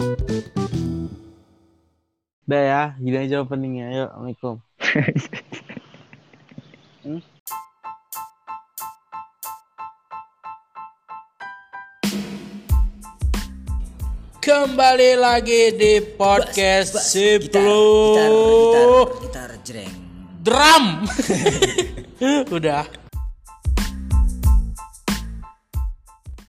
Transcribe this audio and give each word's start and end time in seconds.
Udah 0.00 0.48
ya, 2.48 2.96
gini 2.96 3.20
aja 3.20 3.44
openingnya. 3.44 3.92
Ayo, 3.92 4.08
Assalamualaikum. 4.08 4.56
Kembali 14.40 15.20
lagi 15.20 15.76
di 15.76 16.00
podcast 16.16 16.96
Bas, 16.96 17.12
Siplu 17.12 18.16
gitar, 18.16 18.32
gitar, 18.32 19.20
gitar, 19.20 19.20
gitar, 19.20 19.52
jreng. 19.60 19.92
Drum. 20.40 21.04
Udah. 22.56 22.88